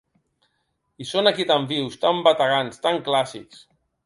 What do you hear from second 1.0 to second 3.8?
I són aquí tan vius, tan bategants, tan clàssics!